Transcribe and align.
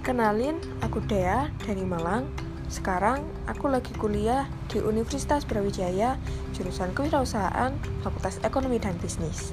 Kenalin, 0.00 0.56
aku 0.80 1.04
Dea 1.04 1.52
dari 1.60 1.84
Malang. 1.84 2.24
Sekarang 2.72 3.20
aku 3.44 3.68
lagi 3.68 3.92
kuliah 4.00 4.48
di 4.72 4.80
Universitas 4.80 5.44
Brawijaya, 5.44 6.16
jurusan 6.56 6.96
Kewirausahaan, 6.96 7.76
Fakultas 8.00 8.40
Ekonomi 8.40 8.80
dan 8.80 8.96
Bisnis. 8.96 9.52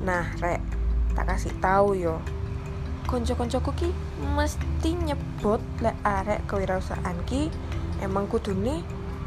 Nah, 0.00 0.32
rek, 0.40 0.64
tak 1.12 1.28
kasih 1.28 1.52
tahu 1.60 1.92
yo. 1.92 2.24
Konco-koncoku 3.04 3.70
ki 3.76 3.88
mesti 4.32 4.96
nyebut 4.96 5.60
lek 5.84 6.00
arek 6.08 6.40
kewirausahaan 6.48 7.20
ki 7.28 7.52
emang 8.00 8.32
kudune 8.32 8.80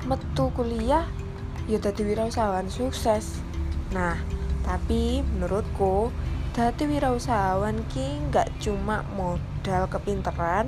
metu 0.09 0.49
kuliah 0.57 1.05
yo 1.69 1.77
dadi 1.77 2.01
wirausahawan 2.01 2.73
sukses. 2.73 3.37
Nah, 3.93 4.17
tapi 4.65 5.21
menurutku 5.21 6.09
dadi 6.59 6.91
wirausahawan 6.91 7.87
ki 7.87 8.19
nggak 8.27 8.59
cuma 8.59 9.07
modal 9.15 9.87
kepinteran 9.87 10.67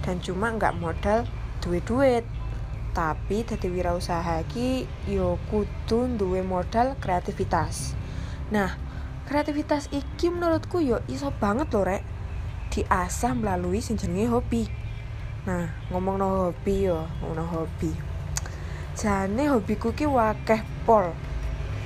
dan 0.00 0.24
cuma 0.24 0.56
nggak 0.56 0.72
modal 0.80 1.28
duit-duit 1.60 2.24
tapi 2.96 3.44
dadi 3.44 3.68
wirausaha 3.68 4.40
ki 4.48 4.88
yo 5.04 5.36
kudu 5.52 6.16
duwe 6.16 6.40
modal 6.40 6.96
kreativitas. 6.96 7.92
Nah 8.48 8.80
kreativitas 9.28 9.92
iki 9.92 10.32
menurutku 10.32 10.80
yo 10.80 11.04
iso 11.12 11.28
banget 11.36 11.76
loh 11.76 11.84
rek. 11.84 12.00
Diasah 12.72 13.36
melalui 13.36 13.84
sing 13.84 14.00
hobi. 14.32 14.64
Nah 15.44 15.76
ngomong 15.92 16.16
no 16.16 16.28
hobi 16.48 16.88
yo 16.88 17.04
ngomong 17.20 17.36
no 17.36 17.44
hobi. 17.52 17.92
Jane 18.96 19.44
hobiku 19.52 19.92
ki 19.92 20.08
wakeh 20.08 20.64
pol 20.88 21.12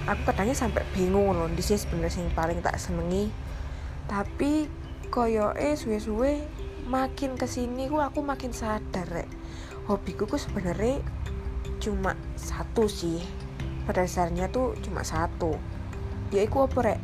aku 0.07 0.33
kadangnya 0.33 0.57
sampai 0.57 0.83
bingung 0.95 1.35
loh 1.35 1.47
di 1.47 1.63
sini 1.63 1.79
sebenarnya 1.79 2.27
yang 2.27 2.35
paling 2.35 2.59
tak 2.61 2.77
senengi. 2.79 3.31
Tapi 4.11 4.67
koyoke 5.09 5.79
suwe-suwe 5.79 6.43
makin 6.91 7.39
ke 7.39 7.47
sini 7.47 7.87
ku 7.87 8.03
aku 8.03 8.21
makin 8.25 8.51
sadar 8.51 9.07
rek. 9.07 9.31
Hobiku 9.87 10.27
ku 10.27 10.37
sebenarnya 10.39 11.03
cuma 11.79 12.19
satu 12.35 12.91
sih. 12.91 13.23
Pada 13.83 14.07
dasarnya 14.07 14.51
tuh 14.51 14.79
cuma 14.83 15.03
satu. 15.07 15.59
Yaitu 16.35 16.59
apa 16.59 16.79
rek? 16.83 17.01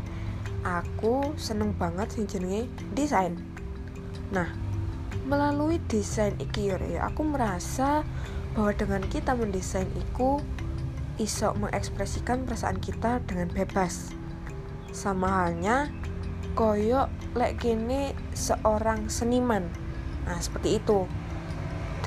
Aku 0.66 1.38
seneng 1.38 1.74
banget 1.78 2.18
sih 2.18 2.26
jenenge 2.26 2.66
desain. 2.94 3.38
Nah 4.34 4.50
melalui 5.28 5.76
desain 5.92 6.32
iki 6.40 6.72
ya 6.72 7.04
aku 7.04 7.20
merasa 7.20 8.00
bahwa 8.56 8.72
dengan 8.72 9.04
kita 9.06 9.36
mendesain 9.36 9.86
iku 9.92 10.40
iso 11.18 11.52
mengekspresikan 11.58 12.46
perasaan 12.46 12.78
kita 12.78 13.20
dengan 13.26 13.50
bebas. 13.50 14.14
Sama 14.94 15.44
halnya 15.44 15.90
koyo 16.54 17.10
lek 17.34 17.60
kini 17.62 18.14
seorang 18.32 19.10
seniman. 19.10 19.66
Nah 20.24 20.38
seperti 20.38 20.78
itu. 20.78 21.04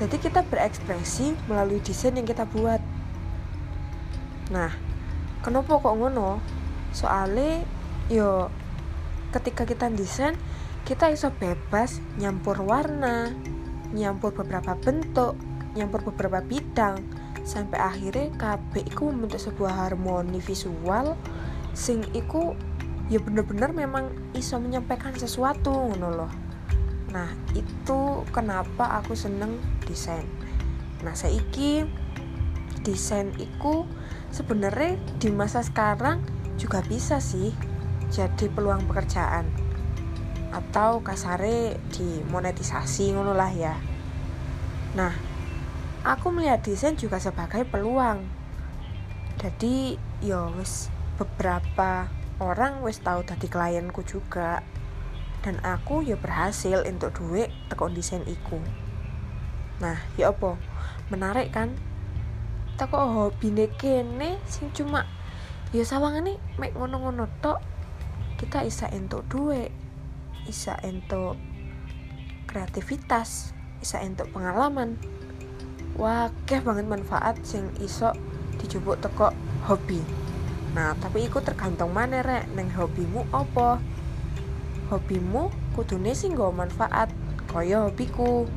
Jadi 0.00 0.16
kita 0.18 0.42
berekspresi 0.48 1.36
melalui 1.46 1.78
desain 1.84 2.16
yang 2.16 2.26
kita 2.26 2.48
buat. 2.48 2.80
Nah 4.50 4.72
kenapa 5.44 5.78
kok 5.78 5.94
ngono? 5.94 6.40
Soalnya 6.90 7.62
yo 8.10 8.48
ketika 9.32 9.64
kita 9.64 9.88
desain 9.88 10.36
kita 10.84 11.08
iso 11.14 11.30
bebas 11.32 12.02
nyampur 12.18 12.58
warna 12.60 13.30
nyampur 13.94 14.34
beberapa 14.34 14.76
bentuk 14.76 15.38
nyampur 15.72 16.04
beberapa 16.04 16.44
bidang 16.44 17.00
sampai 17.42 17.78
akhirnya 17.78 18.30
KB 18.38 18.86
iku 18.94 19.10
membentuk 19.10 19.42
sebuah 19.42 19.86
harmoni 19.86 20.38
visual 20.38 21.18
sing 21.74 22.06
iku 22.14 22.54
ya 23.10 23.18
bener-bener 23.18 23.74
memang 23.74 24.14
iso 24.32 24.56
menyampaikan 24.62 25.12
sesuatu 25.12 25.72
ngono 25.72 26.08
loh. 26.12 26.32
Nah 27.12 27.28
itu 27.52 28.24
kenapa 28.32 29.02
aku 29.02 29.12
seneng 29.18 29.58
desain. 29.84 30.24
Nah 31.02 31.12
saiki 31.12 31.84
desain 32.86 33.34
iku 33.36 33.84
sebenarnya 34.32 34.96
di 35.18 35.28
masa 35.28 35.60
sekarang 35.60 36.22
juga 36.56 36.80
bisa 36.86 37.18
sih 37.18 37.52
jadi 38.12 38.48
peluang 38.52 38.86
pekerjaan 38.86 39.48
atau 40.52 41.00
kasare 41.00 41.80
dimonetisasi 41.90 43.16
ngono 43.16 43.32
lah 43.32 43.50
ya. 43.52 43.74
Nah 44.92 45.31
aku 46.02 46.34
melihat 46.34 46.62
desain 46.62 46.98
juga 46.98 47.22
sebagai 47.22 47.62
peluang. 47.66 48.26
Jadi 49.38 49.98
ya 50.22 50.50
wis 50.54 50.90
beberapa 51.18 52.10
orang 52.42 52.82
wis 52.82 53.02
tahu 53.02 53.22
tadi 53.22 53.46
klienku 53.46 54.02
juga. 54.06 54.62
Dan 55.42 55.58
aku 55.66 56.06
ya 56.06 56.14
berhasil 56.14 56.86
untuk 56.86 57.18
duit 57.18 57.50
tekon 57.66 57.94
desain 57.94 58.22
iku. 58.30 58.62
Nah 59.82 59.98
ya 60.14 60.30
apa? 60.30 60.54
Menarik 61.10 61.50
kan? 61.50 61.74
Teko 62.78 62.98
hobi 63.10 63.50
kene 63.74 64.38
sing 64.46 64.70
cuma 64.70 65.06
ya 65.72 65.82
sawangane 65.88 66.36
mek 66.60 66.76
ngono-ngono 66.76 67.26
tok 67.40 67.64
kita 68.36 68.60
isa 68.66 68.92
entuk 68.92 69.24
duit 69.32 69.72
isa 70.44 70.76
entuk 70.84 71.40
kreativitas 72.44 73.56
isa 73.80 74.02
entuk 74.04 74.28
pengalaman 74.36 75.00
wakeh 75.96 76.60
banget 76.64 76.88
manfaat 76.88 77.36
sing 77.44 77.68
iso 77.80 78.12
dijupuk 78.56 79.00
teko 79.00 79.32
hobi. 79.68 80.00
Nah 80.72 80.96
tapi 80.96 81.28
iku 81.28 81.44
tergantung 81.44 81.92
mana 81.92 82.24
rek. 82.24 82.48
Neng 82.56 82.72
hobimu 82.72 83.28
apa? 83.32 83.80
Hobimu 84.88 85.52
kudune 85.76 86.12
sih 86.12 86.32
gak 86.32 86.52
manfaat 86.56 87.08
kaya 87.48 87.88
hobiku. 87.88 88.48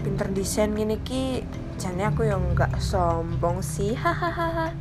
Pinter 0.00 0.28
desain 0.32 0.72
gini 0.72 0.96
ki 1.04 1.44
jane 1.76 2.02
aku 2.08 2.24
yang 2.24 2.42
nggak 2.56 2.80
sombong 2.80 3.60
sih. 3.60 3.92
Hahaha. 4.02 4.72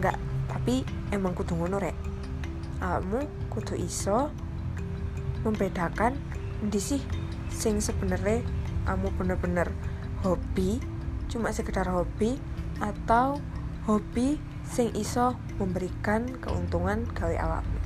Nggak 0.00 0.18
tapi 0.50 0.82
emang 1.14 1.34
kudu 1.38 1.54
ngono 1.54 1.78
rek. 1.78 1.96
Kamu 2.84 3.48
kudu 3.48 3.78
iso 3.80 4.28
membedakan 5.40 6.16
di 6.64 6.80
sih 6.80 7.00
sing 7.52 7.80
sebenarnya 7.80 8.44
kamu 8.84 9.08
bener-bener 9.16 9.72
hobi 10.24 10.80
cuma 11.28 11.52
sekedar 11.52 11.84
hobi 11.92 12.40
atau 12.80 13.36
hobi 13.84 14.40
sing 14.64 14.88
iso 14.96 15.36
memberikan 15.60 16.24
keuntungan 16.40 17.04
gawe 17.12 17.36
awakmu 17.36 17.80